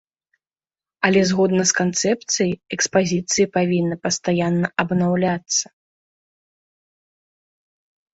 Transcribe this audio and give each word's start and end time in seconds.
Але 1.07 1.19
згодна 1.31 1.63
з 1.71 1.75
канцэпцыяй, 1.79 2.53
экспазіцыі 2.77 3.45
павінны 3.57 3.95
пастаянна 4.05 4.67
абнаўляцца. 4.85 5.71